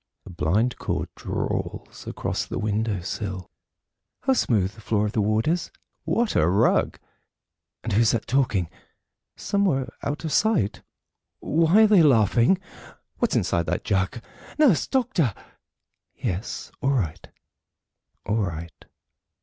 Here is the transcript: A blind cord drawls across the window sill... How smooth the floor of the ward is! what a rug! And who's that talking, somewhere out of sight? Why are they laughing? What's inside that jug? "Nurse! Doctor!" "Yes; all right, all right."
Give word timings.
A 0.25 0.31
blind 0.31 0.79
cord 0.79 1.09
drawls 1.15 2.07
across 2.07 2.47
the 2.47 2.57
window 2.57 3.01
sill... 3.01 3.51
How 4.21 4.33
smooth 4.33 4.71
the 4.73 4.81
floor 4.81 5.05
of 5.05 5.11
the 5.11 5.21
ward 5.21 5.47
is! 5.47 5.69
what 6.05 6.35
a 6.35 6.47
rug! 6.47 6.97
And 7.83 7.93
who's 7.93 8.09
that 8.09 8.25
talking, 8.25 8.67
somewhere 9.35 9.93
out 10.01 10.25
of 10.25 10.31
sight? 10.31 10.81
Why 11.39 11.83
are 11.83 11.87
they 11.87 12.01
laughing? 12.01 12.57
What's 13.19 13.35
inside 13.35 13.67
that 13.67 13.83
jug? 13.83 14.21
"Nurse! 14.57 14.87
Doctor!" 14.87 15.35
"Yes; 16.15 16.71
all 16.81 16.93
right, 16.93 17.27
all 18.25 18.37
right." 18.37 18.85